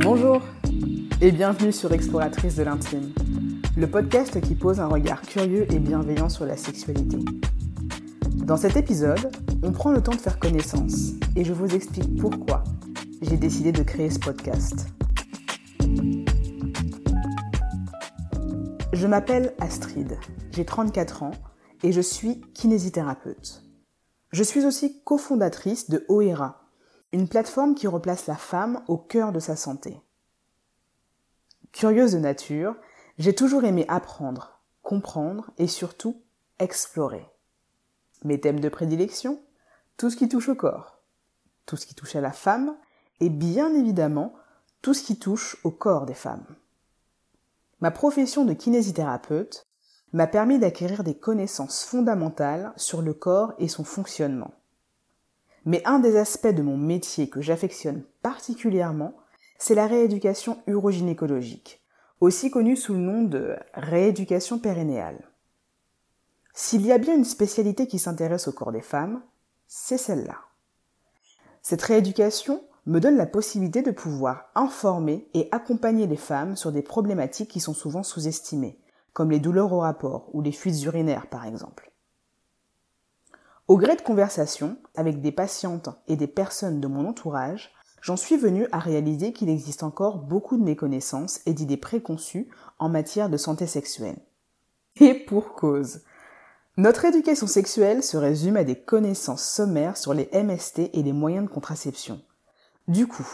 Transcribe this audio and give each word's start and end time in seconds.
Bonjour 0.00 0.40
et 1.20 1.30
bienvenue 1.30 1.72
sur 1.72 1.92
Exploratrice 1.92 2.56
de 2.56 2.62
l'intime, 2.62 3.12
le 3.76 3.86
podcast 3.86 4.40
qui 4.40 4.54
pose 4.54 4.80
un 4.80 4.86
regard 4.86 5.20
curieux 5.20 5.70
et 5.70 5.78
bienveillant 5.78 6.30
sur 6.30 6.46
la 6.46 6.56
sexualité. 6.56 7.18
Dans 8.36 8.56
cet 8.56 8.78
épisode, 8.78 9.30
on 9.62 9.72
prend 9.72 9.90
le 9.90 10.02
temps 10.02 10.14
de 10.14 10.20
faire 10.20 10.38
connaissance 10.38 11.10
et 11.36 11.44
je 11.44 11.52
vous 11.52 11.74
explique 11.74 12.16
pourquoi 12.18 12.64
j'ai 13.20 13.36
décidé 13.36 13.72
de 13.72 13.82
créer 13.82 14.08
ce 14.08 14.20
podcast. 14.20 14.86
Je 18.92 19.06
m'appelle 19.06 19.52
Astrid, 19.58 20.16
j'ai 20.52 20.64
34 20.64 21.24
ans 21.24 21.32
et 21.82 21.92
je 21.92 22.00
suis 22.00 22.40
kinésithérapeute. 22.52 23.62
Je 24.30 24.42
suis 24.42 24.64
aussi 24.64 25.02
cofondatrice 25.02 25.90
de 25.90 26.04
OERA, 26.08 26.68
une 27.12 27.28
plateforme 27.28 27.74
qui 27.74 27.88
replace 27.88 28.26
la 28.26 28.36
femme 28.36 28.82
au 28.86 28.96
cœur 28.96 29.32
de 29.32 29.40
sa 29.40 29.56
santé. 29.56 30.00
Curieuse 31.72 32.12
de 32.12 32.18
nature, 32.18 32.76
j'ai 33.18 33.34
toujours 33.34 33.64
aimé 33.64 33.84
apprendre, 33.88 34.60
comprendre 34.82 35.50
et 35.58 35.66
surtout 35.66 36.22
explorer. 36.58 37.26
Mes 38.24 38.40
thèmes 38.40 38.60
de 38.60 38.68
prédilection 38.68 39.40
Tout 39.96 40.10
ce 40.10 40.16
qui 40.16 40.28
touche 40.28 40.48
au 40.48 40.54
corps, 40.54 41.02
tout 41.66 41.76
ce 41.76 41.86
qui 41.86 41.94
touche 41.94 42.16
à 42.16 42.20
la 42.20 42.32
femme 42.32 42.76
et 43.20 43.30
bien 43.30 43.74
évidemment 43.74 44.34
tout 44.80 44.94
ce 44.94 45.02
qui 45.02 45.18
touche 45.18 45.56
au 45.64 45.72
corps 45.72 46.06
des 46.06 46.14
femmes. 46.14 46.46
Ma 47.80 47.90
profession 47.90 48.44
de 48.44 48.54
kinésithérapeute 48.54 49.66
m'a 50.12 50.26
permis 50.26 50.58
d'acquérir 50.58 51.04
des 51.04 51.14
connaissances 51.14 51.84
fondamentales 51.84 52.72
sur 52.76 53.02
le 53.02 53.12
corps 53.12 53.52
et 53.58 53.68
son 53.68 53.84
fonctionnement. 53.84 54.54
Mais 55.66 55.82
un 55.84 55.98
des 55.98 56.16
aspects 56.16 56.46
de 56.46 56.62
mon 56.62 56.76
métier 56.76 57.28
que 57.28 57.42
j'affectionne 57.42 58.02
particulièrement, 58.22 59.14
c'est 59.58 59.74
la 59.74 59.86
rééducation 59.86 60.62
urogynécologique, 60.66 61.82
aussi 62.20 62.50
connue 62.50 62.76
sous 62.76 62.94
le 62.94 63.00
nom 63.00 63.22
de 63.22 63.56
rééducation 63.74 64.58
périnéale. 64.58 65.28
S'il 66.54 66.86
y 66.86 66.92
a 66.92 66.98
bien 66.98 67.14
une 67.14 67.24
spécialité 67.24 67.86
qui 67.86 67.98
s'intéresse 67.98 68.48
au 68.48 68.52
corps 68.52 68.72
des 68.72 68.80
femmes, 68.80 69.22
c'est 69.66 69.98
celle-là. 69.98 70.38
Cette 71.60 71.82
rééducation 71.82 72.62
me 72.86 73.00
donne 73.00 73.16
la 73.16 73.26
possibilité 73.26 73.82
de 73.82 73.90
pouvoir 73.90 74.44
informer 74.54 75.28
et 75.34 75.48
accompagner 75.50 76.06
les 76.06 76.16
femmes 76.16 76.56
sur 76.56 76.70
des 76.70 76.82
problématiques 76.82 77.50
qui 77.50 77.60
sont 77.60 77.74
souvent 77.74 78.04
sous-estimées, 78.04 78.78
comme 79.12 79.32
les 79.32 79.40
douleurs 79.40 79.72
au 79.72 79.80
rapport 79.80 80.30
ou 80.32 80.40
les 80.40 80.52
fuites 80.52 80.84
urinaires 80.84 81.26
par 81.26 81.44
exemple. 81.44 81.92
Au 83.66 83.76
gré 83.76 83.96
de 83.96 84.02
conversations 84.02 84.76
avec 84.94 85.20
des 85.20 85.32
patientes 85.32 85.88
et 86.06 86.14
des 86.14 86.28
personnes 86.28 86.80
de 86.80 86.86
mon 86.86 87.08
entourage, 87.08 87.72
j'en 88.00 88.16
suis 88.16 88.36
venue 88.36 88.68
à 88.70 88.78
réaliser 88.78 89.32
qu'il 89.32 89.48
existe 89.48 89.82
encore 89.82 90.18
beaucoup 90.18 90.56
de 90.56 90.62
méconnaissances 90.62 91.40
et 91.46 91.52
d'idées 91.52 91.76
préconçues 91.76 92.48
en 92.78 92.88
matière 92.88 93.28
de 93.28 93.36
santé 93.36 93.66
sexuelle. 93.66 94.18
Et 95.00 95.14
pour 95.14 95.54
cause. 95.54 96.02
Notre 96.76 97.06
éducation 97.06 97.48
sexuelle 97.48 98.04
se 98.04 98.16
résume 98.16 98.56
à 98.56 98.62
des 98.62 98.78
connaissances 98.78 99.44
sommaires 99.44 99.96
sur 99.96 100.14
les 100.14 100.30
MST 100.32 100.90
et 100.92 101.02
les 101.02 101.12
moyens 101.12 101.46
de 101.46 101.52
contraception. 101.52 102.20
Du 102.88 103.08
coup, 103.08 103.26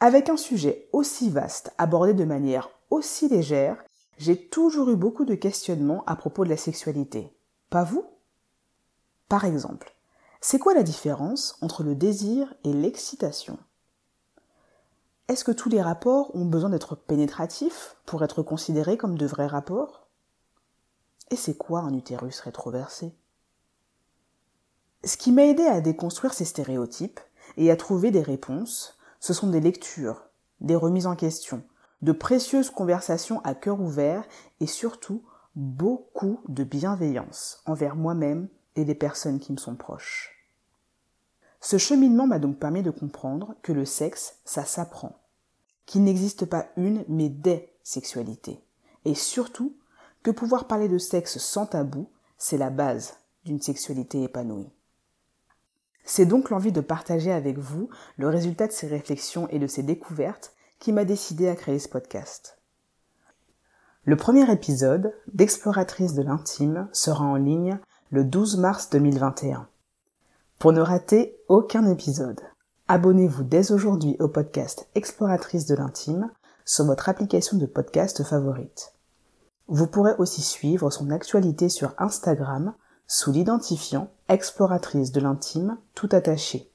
avec 0.00 0.28
un 0.28 0.36
sujet 0.36 0.88
aussi 0.92 1.30
vaste 1.30 1.72
abordé 1.78 2.12
de 2.12 2.24
manière 2.24 2.70
aussi 2.90 3.28
légère, 3.28 3.82
j'ai 4.18 4.48
toujours 4.48 4.90
eu 4.90 4.96
beaucoup 4.96 5.24
de 5.24 5.34
questionnements 5.34 6.02
à 6.06 6.16
propos 6.16 6.44
de 6.44 6.50
la 6.50 6.56
sexualité. 6.56 7.32
Pas 7.70 7.84
vous? 7.84 8.04
Par 9.28 9.44
exemple, 9.44 9.94
c'est 10.40 10.58
quoi 10.58 10.74
la 10.74 10.82
différence 10.82 11.56
entre 11.60 11.84
le 11.84 11.94
désir 11.94 12.52
et 12.64 12.72
l'excitation? 12.72 13.58
Est-ce 15.28 15.44
que 15.44 15.52
tous 15.52 15.68
les 15.68 15.82
rapports 15.82 16.34
ont 16.34 16.44
besoin 16.44 16.70
d'être 16.70 16.94
pénétratifs 16.94 17.96
pour 18.06 18.22
être 18.24 18.42
considérés 18.42 18.96
comme 18.96 19.18
de 19.18 19.26
vrais 19.26 19.46
rapports? 19.46 20.08
Et 21.30 21.36
c'est 21.36 21.56
quoi 21.56 21.80
un 21.80 21.94
utérus 21.94 22.40
rétroversé? 22.40 23.14
Ce 25.04 25.16
qui 25.16 25.32
m'a 25.32 25.44
aidé 25.44 25.64
à 25.64 25.80
déconstruire 25.80 26.32
ces 26.32 26.44
stéréotypes 26.44 27.20
et 27.56 27.70
à 27.70 27.76
trouver 27.76 28.10
des 28.10 28.22
réponses, 28.22 28.95
ce 29.26 29.32
sont 29.32 29.48
des 29.48 29.60
lectures, 29.60 30.22
des 30.60 30.76
remises 30.76 31.08
en 31.08 31.16
question, 31.16 31.64
de 32.00 32.12
précieuses 32.12 32.70
conversations 32.70 33.40
à 33.42 33.56
cœur 33.56 33.80
ouvert 33.80 34.24
et 34.60 34.68
surtout 34.68 35.24
beaucoup 35.56 36.38
de 36.46 36.62
bienveillance 36.62 37.60
envers 37.66 37.96
moi-même 37.96 38.48
et 38.76 38.84
les 38.84 38.94
personnes 38.94 39.40
qui 39.40 39.50
me 39.50 39.56
sont 39.56 39.74
proches. 39.74 40.48
Ce 41.60 41.76
cheminement 41.76 42.28
m'a 42.28 42.38
donc 42.38 42.60
permis 42.60 42.84
de 42.84 42.92
comprendre 42.92 43.56
que 43.62 43.72
le 43.72 43.84
sexe, 43.84 44.38
ça 44.44 44.64
s'apprend, 44.64 45.18
qu'il 45.86 46.04
n'existe 46.04 46.46
pas 46.46 46.68
une 46.76 47.04
mais 47.08 47.28
des 47.28 47.68
sexualités, 47.82 48.62
et 49.04 49.16
surtout 49.16 49.76
que 50.22 50.30
pouvoir 50.30 50.68
parler 50.68 50.86
de 50.86 50.98
sexe 50.98 51.38
sans 51.38 51.66
tabou, 51.66 52.08
c'est 52.38 52.58
la 52.58 52.70
base 52.70 53.16
d'une 53.44 53.60
sexualité 53.60 54.22
épanouie. 54.22 54.70
C'est 56.08 56.24
donc 56.24 56.50
l'envie 56.50 56.70
de 56.70 56.80
partager 56.80 57.32
avec 57.32 57.58
vous 57.58 57.90
le 58.16 58.28
résultat 58.28 58.68
de 58.68 58.72
ces 58.72 58.86
réflexions 58.86 59.48
et 59.48 59.58
de 59.58 59.66
ces 59.66 59.82
découvertes 59.82 60.52
qui 60.78 60.92
m'a 60.92 61.04
décidé 61.04 61.48
à 61.48 61.56
créer 61.56 61.80
ce 61.80 61.88
podcast. 61.88 62.58
Le 64.04 64.16
premier 64.16 64.50
épisode 64.52 65.12
d'Exploratrice 65.34 66.14
de 66.14 66.22
l'intime 66.22 66.88
sera 66.92 67.24
en 67.24 67.34
ligne 67.34 67.80
le 68.12 68.22
12 68.22 68.58
mars 68.58 68.88
2021. 68.90 69.66
Pour 70.60 70.72
ne 70.72 70.80
rater 70.80 71.36
aucun 71.48 71.90
épisode, 71.90 72.40
abonnez-vous 72.86 73.42
dès 73.42 73.72
aujourd'hui 73.72 74.16
au 74.20 74.28
podcast 74.28 74.86
Exploratrice 74.94 75.66
de 75.66 75.74
l'intime 75.74 76.30
sur 76.64 76.84
votre 76.84 77.08
application 77.08 77.56
de 77.58 77.66
podcast 77.66 78.22
favorite. 78.22 78.92
Vous 79.66 79.88
pourrez 79.88 80.14
aussi 80.18 80.40
suivre 80.40 80.90
son 80.90 81.10
actualité 81.10 81.68
sur 81.68 81.94
Instagram 81.98 82.74
sous 83.06 83.32
l'identifiant 83.32 84.10
Exploratrice 84.28 85.12
de 85.12 85.20
l'intime 85.20 85.76
tout 85.94 86.08
attaché. 86.10 86.68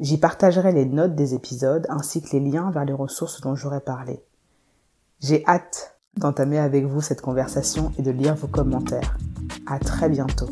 J'y 0.00 0.18
partagerai 0.18 0.72
les 0.72 0.84
notes 0.84 1.14
des 1.14 1.34
épisodes 1.34 1.86
ainsi 1.88 2.20
que 2.20 2.36
les 2.36 2.40
liens 2.40 2.70
vers 2.70 2.84
les 2.84 2.92
ressources 2.92 3.40
dont 3.40 3.54
j'aurai 3.54 3.80
parlé. 3.80 4.22
J'ai 5.20 5.42
hâte 5.46 5.96
d'entamer 6.18 6.58
avec 6.58 6.84
vous 6.84 7.00
cette 7.00 7.22
conversation 7.22 7.92
et 7.98 8.02
de 8.02 8.10
lire 8.10 8.34
vos 8.34 8.48
commentaires. 8.48 9.16
À 9.66 9.78
très 9.78 10.10
bientôt. 10.10 10.50